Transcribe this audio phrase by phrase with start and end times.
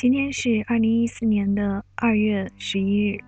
[0.00, 3.20] 今天是二零一四年的二月十一日，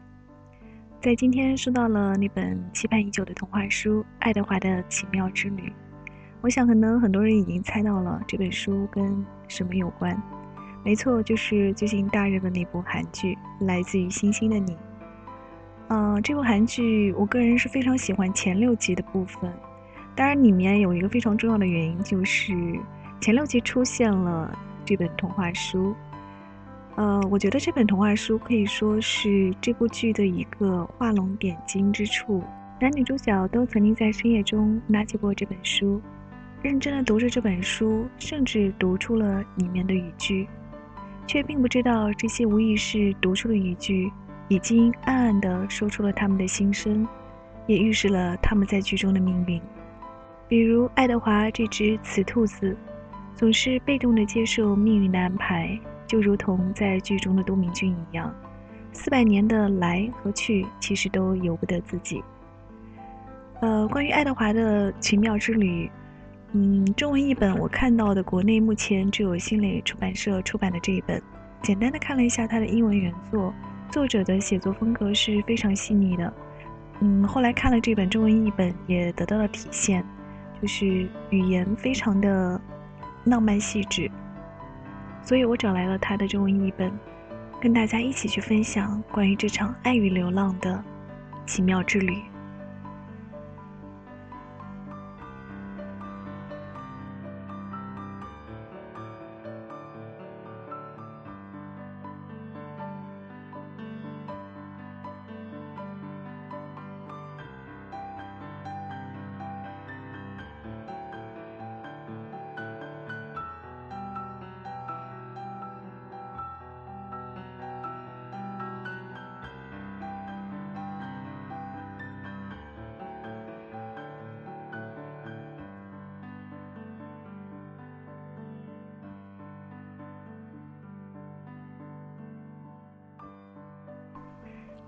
[1.02, 5.68] 在今天收到了那本期盼已久的童话书《爱德华的奇妙之旅》。
[6.40, 10.18] 我想，可能很多人已经猜到了这本书跟什么有关。
[10.82, 13.36] 没错，就是最近大热的那部韩剧
[13.66, 14.72] 《来自于星星的你》。
[15.88, 19.52] 嗯，这部韩剧我个人是非常喜欢前六集的部分。
[20.16, 22.54] 当然，里面有一个非常重要的原因，就是
[23.20, 25.94] 前六集出现了这本童话书。
[27.02, 32.44] 呃，我觉得这本童话书可以说是这部剧的一个画龙点睛之处。
[32.80, 36.00] 男女主角都曾经在深夜中拿起过这本书，
[36.62, 40.46] 认真的读着这本书，甚至读出了里面的语句，
[41.26, 44.08] 却并不知道这些无意识读出的语句，
[44.46, 47.04] 已经暗暗的说出了他们的心声，
[47.66, 49.60] 也预示了他们在剧中的命运。
[50.46, 52.76] 比如爱德华这只雌兔子，
[53.34, 55.76] 总是被动的接受命运的安排。
[56.12, 58.30] 就如同在剧中的都敏俊一样，
[58.92, 62.22] 四百年的来和去，其实都由不得自己。
[63.62, 65.90] 呃，关于爱德华的奇妙之旅，
[66.52, 71.18] 嗯，中文译本我看到的国内目前只有新蕾出版社出版的这一本。
[71.62, 73.54] 简单的看了一下它的英文原作，
[73.88, 76.30] 作者的写作风格是非常细腻的。
[77.00, 80.04] 嗯，后来看了这本中文译本，也得到了体现，
[80.60, 82.60] 就是语言非常的
[83.24, 84.10] 浪漫细致。
[85.24, 86.92] 所以我找来了他的中文译本，
[87.60, 90.82] 跟大家一起去分享关于这场爱与流浪的
[91.46, 92.16] 奇妙之旅。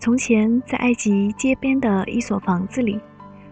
[0.04, 3.00] 从前，在埃及街边的一所房子里，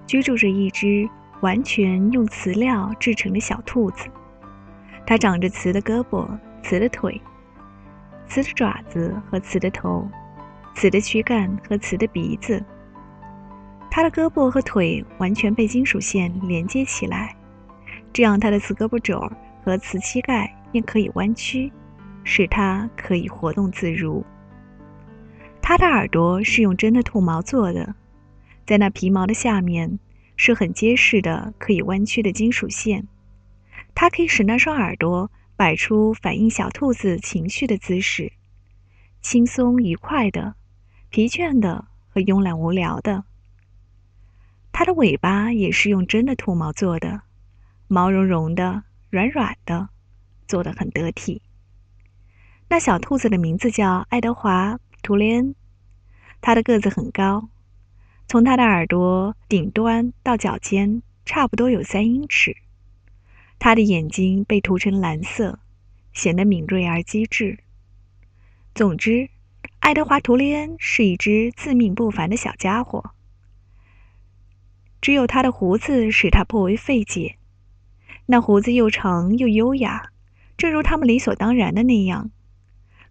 [0.07, 1.09] 居住着一只
[1.41, 4.07] 完全用瓷料制成的小兔子。
[5.07, 6.29] 它长着瓷的胳膊、
[6.63, 7.19] 瓷的腿、
[8.27, 10.07] 瓷的爪子和瓷的头、
[10.75, 12.63] 瓷的躯干和瓷的鼻子。
[13.91, 17.35] 它的胳膊和腿完全被金属线连接起来，
[18.13, 19.27] 这样它的瓷胳膊肘
[19.65, 21.73] 和瓷膝盖便可以弯曲，
[22.25, 24.23] 使它可以活动自如。
[25.75, 27.95] 它的耳朵是用真的兔毛做的，
[28.67, 29.99] 在那皮毛的下面
[30.37, 33.09] 是很结实的、可以弯曲的金属线。
[33.95, 38.33] 它可以使那双耳朵摆出反映小兔子情绪的姿势，
[39.23, 40.57] 轻松愉快的、
[41.09, 43.25] 疲倦的和慵懒无聊的。
[44.73, 47.23] 它的尾巴也是用真的兔毛做的，
[47.89, 49.89] 毛茸茸的、软软的，
[50.47, 51.41] 做得很得体。
[52.69, 54.79] 那小兔子的名字叫爱德华。
[55.05, 55.53] 图雷恩，
[56.43, 57.49] 他的个子很高，
[58.27, 62.57] 从他的耳朵顶端到脚尖差不多有三英尺。
[63.61, 65.61] 他的眼睛被涂成蓝色，
[66.13, 67.61] 显得敏锐而机智。
[68.75, 69.31] 总之，
[69.79, 73.13] 爱德华·图利恩是一只自命不凡的小家伙。
[75.01, 77.37] 只有他的胡子使他颇为费解，
[78.27, 80.11] 那胡子又长又优雅，
[80.57, 82.33] 正如他们理所当然的那样。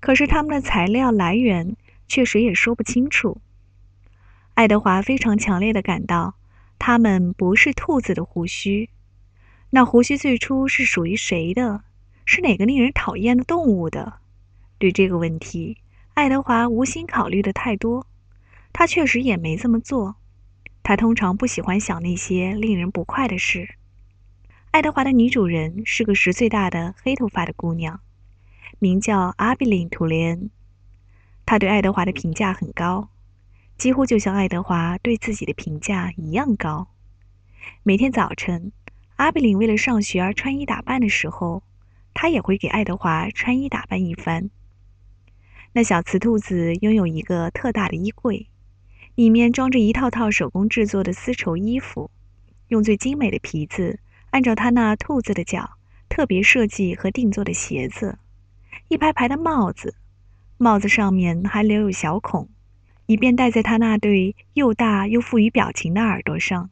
[0.02, 1.78] 可是他们的材料来源。
[2.11, 3.39] 却谁也说不清楚。
[4.55, 6.35] 爱德华非常强烈的感到，
[6.77, 8.89] 他们不是兔子的胡须。
[9.69, 11.85] 那胡须最初是属于谁的？
[12.25, 14.16] 是哪个令人讨厌的动物的？
[14.77, 15.77] 对这个问题，
[16.13, 18.05] 爱德华无心考虑的太多。
[18.73, 20.17] 他确实也没这么做。
[20.83, 23.75] 他通常不喜欢想那些令人不快的事。
[24.71, 28.01] 爱德华的女主人是个十岁大的黑头发的姑娘，
[28.79, 30.50] 名叫阿比林·图雷恩。
[31.45, 33.09] 他对爱德华的评价很高，
[33.77, 36.88] 几乎就像爱德华对自己的评价一样高。
[37.83, 38.71] 每天早晨，
[39.17, 41.63] 阿贝林为了上学而穿衣打扮的时候，
[42.13, 44.49] 他也会给爱德华穿衣打扮一番。
[45.73, 48.47] 那小雌兔子拥有一个特大的衣柜，
[49.15, 52.11] 里面装着一套套手工制作的丝绸衣服，
[52.67, 53.99] 用最精美的皮子
[54.31, 55.77] 按照它那兔子的脚
[56.09, 58.17] 特别设计和定做的鞋子，
[58.88, 59.95] 一排排的帽子。
[60.62, 62.48] 帽子上面还留有小孔，
[63.08, 66.69] 以便戴在他那对又大又富于表情的耳朵上。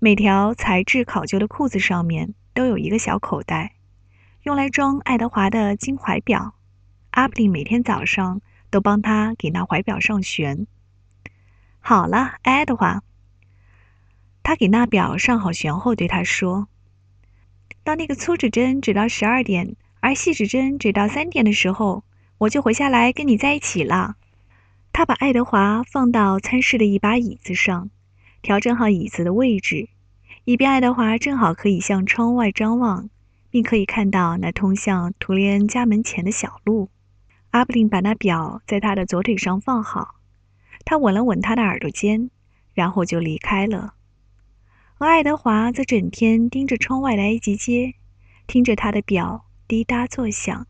[0.00, 3.74] 每条材质考究的裤子上面都有一个小口袋，
[4.42, 6.54] 用来装爱德华的金怀表。
[7.12, 10.66] 阿布林每天早上都帮他给那怀表上弦。
[11.78, 13.04] 好了，爱德华。
[14.42, 16.66] 他给那表上好弦后，对他说
[17.84, 22.02] ：“当那个粗指针指到十二点，而细指针指到三点的时候，
[22.38, 24.16] 我就回下来跟你在一起了。”
[24.92, 27.90] 他把爱德华放到餐室的一把椅子上，
[28.40, 29.90] 调整好椅子的位置，
[30.44, 33.10] 以便爱德华正好可以向窗外张望，
[33.50, 36.88] 并可以看到那通向图利恩家门前的小路。
[37.50, 40.16] 阿布林把那表在他的左腿上放好，
[40.84, 42.30] 他吻了吻他的耳朵尖，
[42.72, 43.94] 然后就离开了。
[44.98, 47.94] 而爱德华则整天盯着窗外的埃及街，
[48.46, 50.66] 听着他的表滴答作响。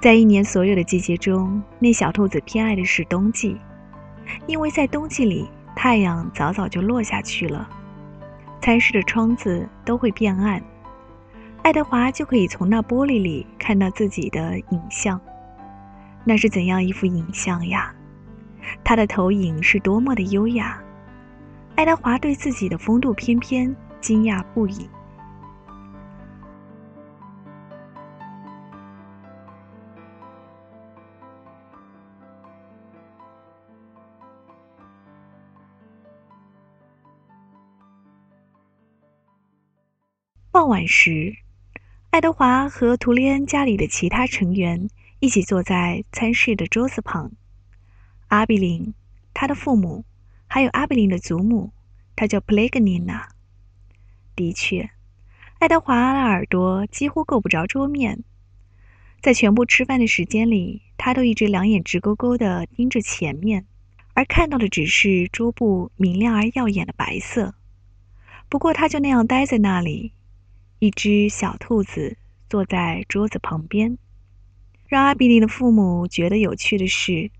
[0.00, 3.60] 在一年所有的季节中，那小兔子偏爱的是冬季，
[4.46, 7.68] 因为在冬季里，太阳早早就落下去了，
[8.62, 10.62] 餐室的窗子都会变暗，
[11.62, 15.20] 爱德华就可以从那玻璃里看到自己的影像。
[16.24, 17.94] 那是怎样一幅影像呀？
[18.82, 20.80] 他的投影是多么的优雅！
[21.76, 24.88] 爱德华对自己的风度翩翩惊讶不已。
[40.52, 41.36] 傍晚时，
[42.10, 47.30] 爱德华和图利恩家里的其他成员一起坐在餐室的桌子旁。
[48.26, 48.92] 阿比林、
[49.32, 50.04] 他的父母，
[50.48, 51.72] 还有阿比林的祖母，
[52.16, 53.28] 他叫普雷格尼娜。
[54.34, 54.90] 的确，
[55.60, 58.24] 爱德华的耳朵几乎够不着桌面，
[59.22, 63.66] 在全部吃饭的时间里，他都一直两眼直勾勾地盯着前面，
[64.14, 67.54] 而看到的只是桌布明亮而耀眼的白色。
[68.48, 70.12] 不过，他就那样待在那里。
[70.80, 72.16] 一只小兔子
[72.48, 73.98] 坐在桌子旁边。
[74.88, 77.30] 让阿比林的父母觉得有趣的是，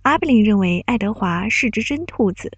[0.00, 2.56] 阿比林认为爱德华是只真兔子，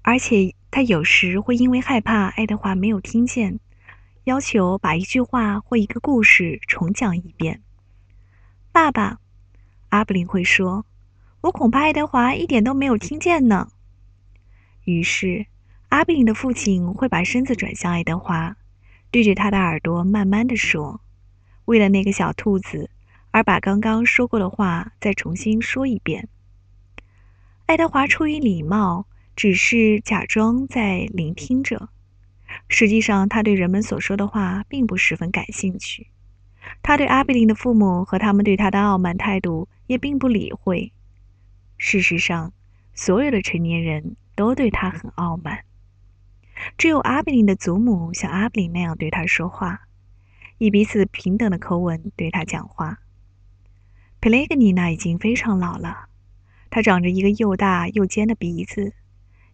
[0.00, 3.60] 而且他有时会因为害怕爱德华没有听见，
[4.24, 7.60] 要求把一句话或一个故事重讲一遍。
[8.72, 9.18] 爸爸，
[9.90, 10.86] 阿比林会说
[11.42, 13.68] ：“我恐怕爱德华一点都没有听见呢。”
[14.84, 15.44] 于是，
[15.90, 18.56] 阿比林的父亲会把身子转向爱德华。
[19.14, 21.00] 对着他的耳朵慢慢的说，
[21.66, 22.90] 为了那个小兔子，
[23.30, 26.28] 而把刚刚说过的话再重新说一遍。
[27.66, 29.06] 爱德华出于礼貌，
[29.36, 31.90] 只是假装在聆听着。
[32.68, 36.08] 实际上，他对人们所说的话并不十分感兴趣。
[36.82, 40.90] 他对阿比林的父母和他们对他的傲慢态度也并不理会。
[41.78, 42.52] 事实上，
[42.96, 45.62] 所有的成年人都对他很傲慢。
[46.78, 49.82] 只有阿比林的祖母像阿比林那样对他说话，
[50.58, 52.98] 以彼此平等的口吻对他讲话。
[54.20, 56.06] 佩雷格尼娜已经非常老了，
[56.70, 58.94] 她长着一个又大又尖的鼻子，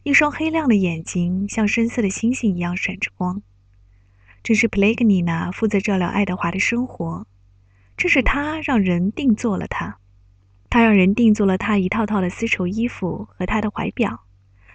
[0.05, 3.43] 一双黑亮的眼睛像深色的星星一样闪着光。
[4.43, 7.27] 这是佩雷格尼娜负责照料爱德华的生活，
[7.97, 9.99] 这是她让人定做了他，
[10.71, 14.25] 她让人定做了他一套套的丝绸衣服和他的怀表。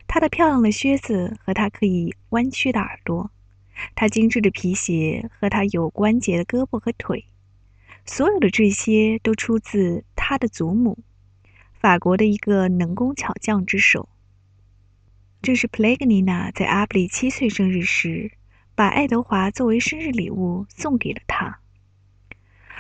[0.08, 3.32] 他的漂亮的靴子和他可以弯曲的耳朵，
[3.96, 7.26] 他精致的皮鞋和他有关节的胳膊和腿，
[8.06, 11.00] 所有的这些都出自他的祖母，
[11.74, 14.08] 法国的一个能工巧匠之手。
[15.42, 18.32] 正是普雷格尼娜在阿布里七岁生日时，
[18.74, 21.60] 把爱德华作为生日礼物送给了他，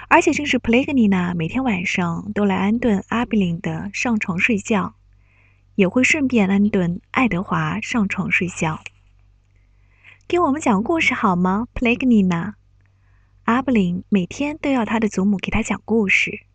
[0.08, 4.96] 而且正是普雷格尼娜每天晚上都来安顿阿比林的上床睡觉。
[5.76, 8.82] 也会顺便安顿爱德华上床睡觉。
[10.28, 12.56] 给我们讲故事好吗，普雷格尼娜？
[13.44, 16.46] 阿布林每天都要他的祖母给他讲故事。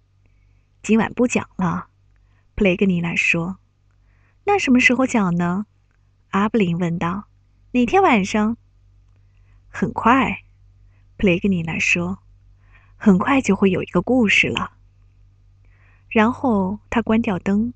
[0.83, 1.89] 今晚不讲了，
[2.55, 3.59] 普雷格尼娜说。
[4.45, 5.67] 那什么时候讲呢？
[6.31, 7.29] 阿布林问道。
[7.73, 8.57] 哪天晚上？
[9.69, 10.43] 很快，
[11.17, 12.19] 普雷格尼娜说。
[12.97, 14.73] 很快就会有一个故事了。
[16.09, 17.73] 然后他关掉灯。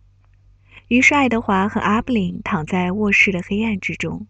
[0.88, 4.26] 于是，爱德华和阿布林躺在卧室的黑暗之中。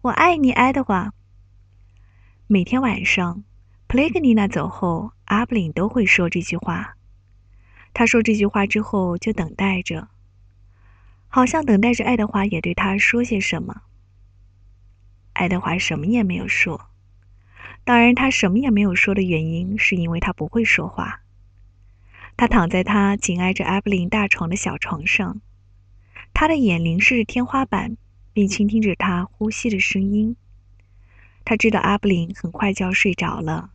[0.00, 1.12] 我爱你，爱德华。
[2.46, 3.44] 每天晚上，
[3.86, 6.94] 普雷格尼娜走后，阿布林都会说这句话。
[7.92, 10.08] 他说这句话之后，就等待着，
[11.28, 13.82] 好像等待着爱德华也对他说些什么。
[15.34, 16.88] 爱德华什么也没有说，
[17.84, 21.20] 当然，他什么也没有说的原因，是因为他不会说话。
[22.40, 25.42] 他躺在他紧挨着艾布琳大床的小床上，
[26.32, 27.98] 他的眼凝视着天花板，
[28.32, 30.34] 并倾听着他呼吸的声音。
[31.44, 33.72] 他知道阿布林很快就要睡着了，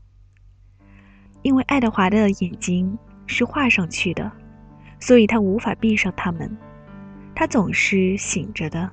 [1.43, 4.31] 因为爱德华的眼睛是画上去的，
[4.99, 6.57] 所以他无法闭上它们。
[7.35, 8.91] 他总是醒着的。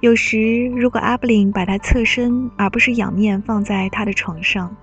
[0.00, 4.74] 有时，如果阿布林把他侧身而不是仰面放在他的床上，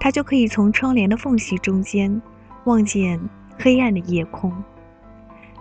[0.00, 2.20] 他就可以从窗帘的缝隙中间
[2.68, 3.18] 望见
[3.58, 4.52] 黑暗的夜空。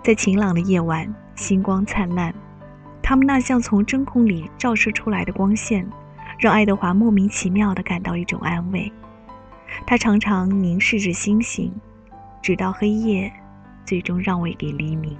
[0.03, 2.35] 在晴朗的夜晚，星光灿烂，
[3.01, 5.87] 他们那像从真空里照射出来的光线。
[6.37, 8.91] 让爱德华莫名其妙地感到一种安慰。
[9.87, 11.73] 他常常凝视着星星，
[12.43, 13.31] 直到黑夜
[13.85, 15.17] 最终让位给黎明。